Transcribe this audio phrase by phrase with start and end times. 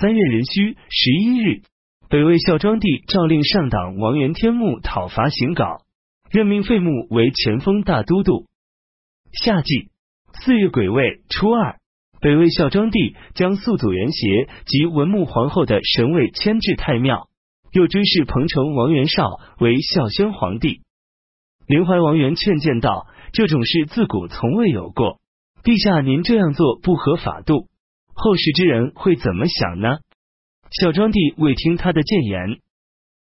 [0.00, 1.62] 三月壬戌十一日，
[2.08, 5.78] 北魏孝庄帝诏令上党王元天穆讨伐邢稿，
[6.30, 8.46] 任命费穆为前锋大都督。
[9.32, 9.88] 夏季
[10.34, 11.78] 四月癸未初二，
[12.20, 17.28] 北魏孝庄帝将肃祖元协及文穆皇后的神位迁至太庙，
[17.72, 20.82] 又追谥彭城王元绍为孝宣皇帝。
[21.66, 25.18] 临淮王元劝谏道：“这种事自古从未有过，
[25.64, 27.66] 陛下您这样做不合法度，
[28.18, 29.98] 后世之人会怎么想呢？”
[30.70, 32.58] 孝庄帝未听他的谏言。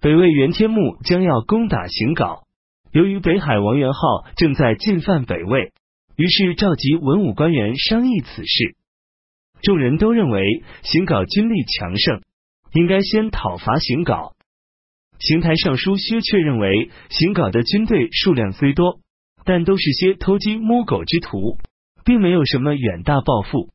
[0.00, 2.42] 北魏元天穆将要攻打邢稿。
[2.92, 5.72] 由于北海王元昊正在进犯北魏，
[6.16, 8.76] 于是召集文武官员商议此事。
[9.62, 12.20] 众人都认为邢稿军力强盛，
[12.72, 14.34] 应该先讨伐邢稿。
[15.18, 19.00] 邢台尚书薛却认为，邢稿的军队数量虽多，
[19.44, 21.56] 但都是些偷鸡摸狗之徒，
[22.04, 23.70] 并没有什么远大抱负。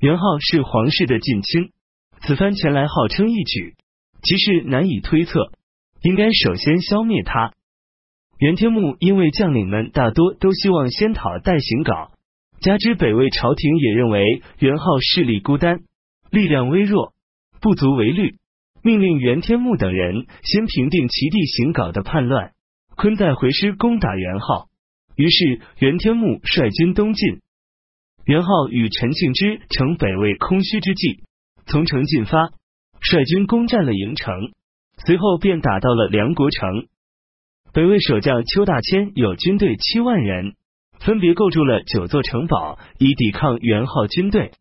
[0.00, 1.72] 元昊是皇室的近亲，
[2.20, 3.74] 此番前来号称一举，
[4.22, 5.50] 其实难以推测，
[6.02, 7.52] 应该首先消灭他。
[8.38, 12.12] 袁天穆因为将领们大多都希望先讨代行稿，
[12.60, 14.22] 加之北魏朝廷也认为
[14.60, 15.80] 元昊势力孤单，
[16.30, 17.12] 力量微弱，
[17.60, 18.36] 不足为虑，
[18.84, 22.52] 命令袁天穆等人先平定其地行稿的叛乱，
[22.94, 24.68] 坤再回师攻打元昊。
[25.16, 27.40] 于是袁天穆率军东进，
[28.28, 31.24] 元昊与陈庆之乘北魏空虚之际，
[31.64, 32.50] 从城进发，
[33.00, 34.52] 率军攻占了营城，
[35.06, 36.88] 随后便打到了梁国城。
[37.72, 40.56] 北魏守将邱大千有军队七万人，
[41.00, 44.52] 分别构筑了九座城堡，以抵抗元昊军队。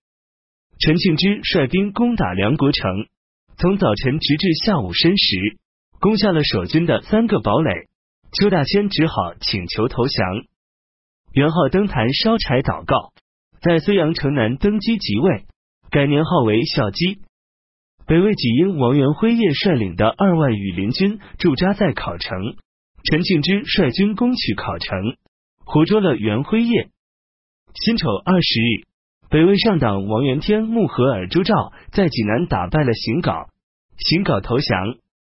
[0.79, 3.07] 陈庆之率兵攻打梁国城，
[3.57, 5.57] 从早晨直至下午申时，
[5.99, 7.69] 攻下了守军的三个堡垒。
[8.31, 10.25] 邱大千只好请求投降。
[11.33, 13.11] 元昊登坛烧柴祷告，
[13.67, 15.43] 在睢阳城南登基即位，
[15.91, 17.19] 改年号为孝基。
[18.05, 22.55] 北魏己英王元辉业率领的二万羽林军驻扎在考城。
[23.03, 25.17] 陈庆之率军攻取考城，
[25.65, 26.91] 活捉了元辉业。
[27.73, 28.87] 辛丑二十日，
[29.29, 33.49] 北魏上党王元天穆和尔朱兆在济南打败了邢稿，
[33.97, 34.95] 邢稿投降，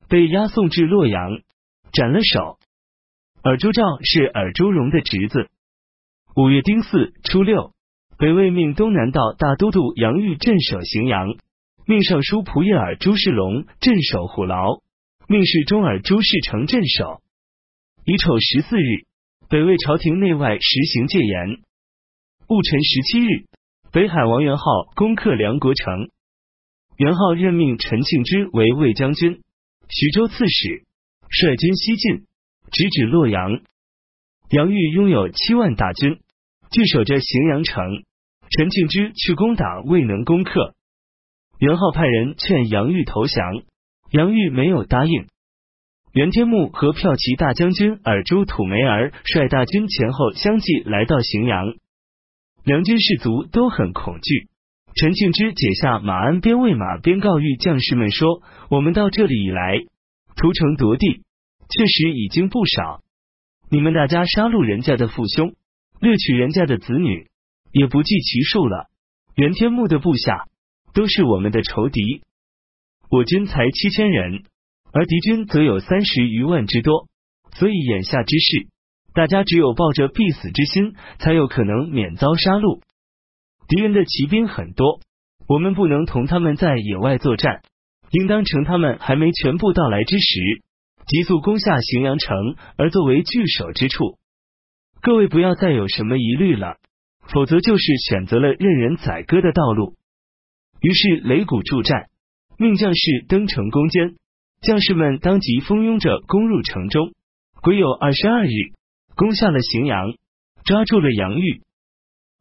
[0.09, 1.41] 被押送至洛阳，
[1.93, 2.59] 斩了首。
[3.43, 5.49] 尔朱兆是尔朱荣的侄子。
[6.37, 7.73] 五月丁巳初六，
[8.21, 11.39] 北魏命东南道大都督杨玉镇守荥阳，
[11.87, 14.83] 命尚书仆射尔朱世龙镇守虎牢，
[15.27, 17.23] 命侍中尔朱世成镇守。
[18.05, 19.09] 乙丑十四日，
[19.49, 21.65] 北魏朝廷内外实行戒严。
[22.47, 23.47] 戊辰十七日，
[23.91, 24.65] 北海王元昊
[24.95, 26.11] 攻克梁国城，
[26.99, 29.41] 元昊任命陈庆之为魏将军、
[29.89, 30.85] 徐州刺史，
[31.31, 32.27] 率军西进，
[32.71, 33.63] 直指洛阳。
[34.51, 36.21] 杨玉拥有七万大军，
[36.71, 38.05] 据守着荥阳城。
[38.51, 40.75] 陈庆之去攻打，未能攻克。
[41.59, 43.63] 元昊派人劝杨玉投降，
[44.11, 45.29] 杨玉没有答应。
[46.13, 51.75] 袁天穆和骠骑大将军尔朱土梅儿率大军前后相继来到荥阳，
[52.65, 54.49] 两军士卒都很恐惧。
[54.97, 59.79] 陈庆之解下马鞍边喂马边告谕将士们说：“我们到这里以来，
[60.35, 61.23] 屠城夺地，
[61.69, 63.01] 确实已经不少。
[63.71, 65.55] 你们大家杀戮人家的父兄，
[66.01, 67.30] 掠取人家的子女，
[67.73, 68.87] 也不计其数了。
[69.35, 70.47] 袁天穆的部下
[70.95, 72.23] 都是我们的仇敌，
[73.11, 74.45] 我军才七千人。”
[74.93, 77.07] 而敌军则有三十余万之多，
[77.55, 78.67] 所以眼下之事，
[79.15, 82.81] 大家只有抱着必死之心，才有可能免遭杀戮。
[83.69, 84.99] 敌人的骑兵很多，
[85.47, 87.63] 我们不能同他们在野外作战，
[88.11, 90.61] 应当趁他们还没全部到来之时，
[91.07, 94.19] 急速攻下荥阳城，而作为据守之处。
[95.01, 96.79] 各位不要再有什么疑虑了，
[97.33, 99.95] 否则就是选择了任人宰割的道路。
[100.81, 102.09] 于是擂鼓助战，
[102.59, 104.17] 命将士登城攻坚。
[104.63, 107.13] 将士们当即蜂拥着攻入城中，
[107.63, 108.53] 癸酉二十二日，
[109.17, 110.13] 攻下了荥阳，
[110.65, 111.63] 抓住了杨玉。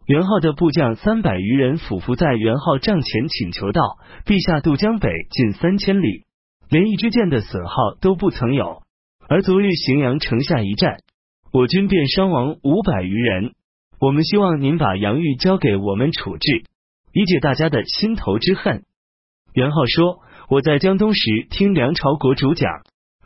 [0.05, 6.25] 元昊的部将三百余人俯伏在元昊帐前，请求道：“陛下渡江北近三千里，
[6.69, 8.83] 连一支箭的损耗都不曾有。
[9.29, 10.97] 而昨日荥阳城下一战，
[11.53, 13.53] 我军便伤亡五百余人。
[13.99, 16.63] 我们希望您把杨玉交给我们处置，
[17.13, 18.83] 以解大家的心头之恨。”
[19.53, 20.21] 元昊说。
[20.51, 22.67] 我在江东时听梁朝国主讲，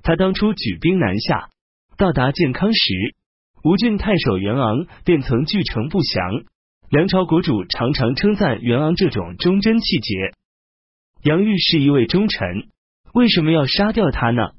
[0.01, 1.47] 他当初举兵南下，
[1.95, 3.15] 到达建康时，
[3.63, 6.43] 吴郡太守袁昂便曾据城不降。
[6.89, 10.33] 梁朝国主常常称赞袁昂这种忠贞气节。
[11.23, 12.67] 杨玉是一位忠臣，
[13.13, 14.51] 为什么要杀掉他呢？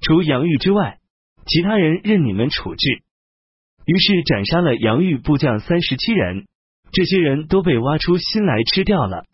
[0.00, 0.98] 除杨玉之外，
[1.46, 3.04] 其他人任你们处置。
[3.84, 6.46] 于是斩杀了杨玉部将三十七人，
[6.92, 9.24] 这些人都被挖出心来吃掉了。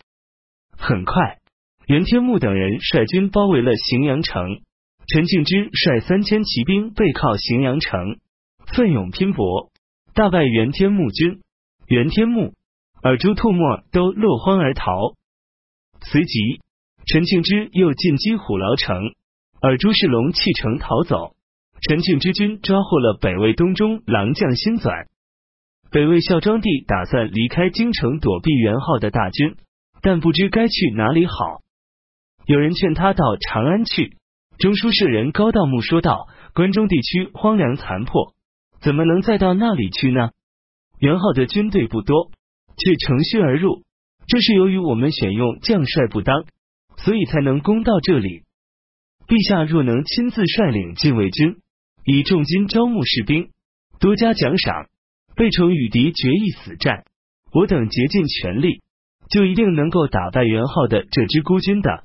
[0.76, 1.38] 很快。
[1.86, 4.60] 袁天穆等人率军包围了荥阳城。
[5.06, 8.18] 陈庆之率三千骑兵背靠荥阳城，
[8.66, 9.70] 奋勇拼搏，
[10.12, 11.40] 大败袁天穆军。
[11.86, 12.52] 袁天穆、
[13.02, 15.14] 尔朱吐沫都落荒而逃。
[16.02, 16.60] 随即，
[17.06, 18.94] 陈庆之又进击虎牢城，
[19.62, 21.34] 尔朱世龙弃城逃走。
[21.80, 25.06] 陈庆之军抓获了北魏东中郎将辛纂。
[25.90, 29.56] 北魏孝庄帝打算离开京城躲避元昊的大军，
[30.02, 31.62] 但不知该去哪里好。
[32.46, 34.16] 有人劝他到长安去。
[34.58, 38.34] 中书舍人高道穆说道：“关中地区荒凉残破，
[38.80, 40.30] 怎么能再到那里去呢？
[40.98, 42.32] 元昊的军队不多，
[42.76, 43.84] 却乘虚而入，
[44.26, 46.44] 这是由于我们选用将帅不当，
[46.96, 48.42] 所以才能攻到这里。
[49.28, 51.58] 陛下若能亲自率领禁卫军，
[52.10, 53.50] 以重金招募士兵，
[54.00, 54.88] 多加奖赏，
[55.36, 57.04] 备城与敌决一死战，
[57.52, 58.80] 我等竭尽全力，
[59.28, 62.02] 就一定能够打败元昊的这支孤军的。”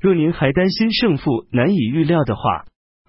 [0.00, 2.64] 若您还担心胜负难以预料的话，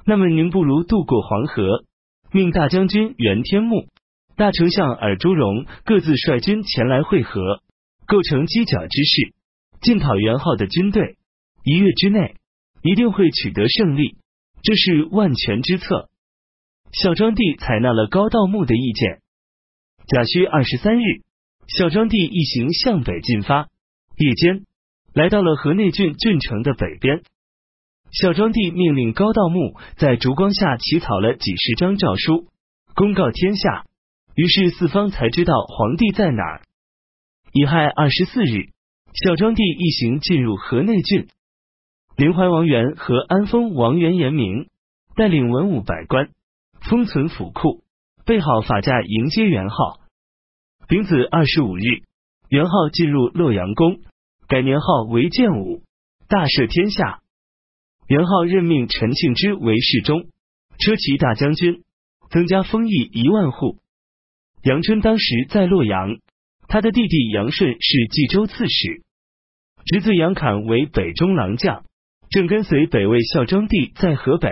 [0.05, 1.85] 那么您不如渡过黄河，
[2.33, 3.87] 命大将军袁天穆、
[4.35, 7.61] 大丞相尔朱荣各自率军前来会合，
[8.05, 9.33] 构成犄角之势，
[9.79, 11.15] 进讨元昊的军队。
[11.63, 12.35] 一月之内，
[12.83, 14.17] 一定会取得胜利，
[14.63, 16.09] 这是万全之策。
[16.91, 19.21] 孝庄帝采纳了高道穆的意见。
[20.07, 21.21] 甲戌二十三日，
[21.67, 23.69] 孝庄帝一行向北进发，
[24.17, 24.65] 夜间。
[25.13, 27.23] 来到了河内郡郡城的北边，
[28.11, 32.47] 孝庄帝命令高道穆在烛光下起草了几十张诏书，
[32.95, 33.85] 公告天下。
[34.35, 36.61] 于是四方才知道皇帝在哪儿。
[37.53, 38.69] 乙亥二十四日，
[39.13, 41.27] 孝庄帝一行进入河内郡，
[42.15, 44.67] 临淮王元和安丰王元延明
[45.15, 46.29] 带领文武百官，
[46.81, 47.83] 封存府库，
[48.25, 49.99] 备好法驾迎接元昊。
[50.87, 52.03] 丙子二十五日，
[52.49, 53.99] 元昊进入洛阳宫。
[54.47, 55.81] 改年号为建武，
[56.27, 57.21] 大赦天下。
[58.07, 60.25] 元昊任命陈庆之为侍中、
[60.77, 61.85] 车骑大将军，
[62.29, 63.77] 增加封邑一万户。
[64.63, 66.17] 杨春当时在洛阳，
[66.67, 69.03] 他的弟弟杨顺是冀州刺史，
[69.85, 71.85] 侄子杨侃为北中郎将，
[72.31, 74.50] 正跟随北魏孝庄帝在河北。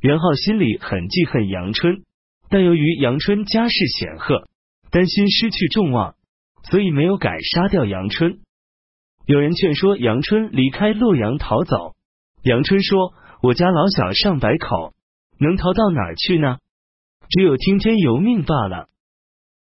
[0.00, 2.02] 元昊心里很记恨杨春，
[2.50, 4.48] 但由于杨春家世显赫，
[4.90, 6.16] 担心失去众望，
[6.64, 8.40] 所以没有敢杀掉杨春。
[9.26, 11.94] 有人劝说杨春离开洛阳逃走，
[12.42, 14.92] 杨春说：“我家老小上百口，
[15.38, 16.58] 能逃到哪儿去呢？
[17.30, 18.88] 只有听天由命罢了。”